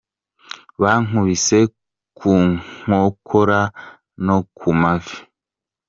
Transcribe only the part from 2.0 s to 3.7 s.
ku nkokora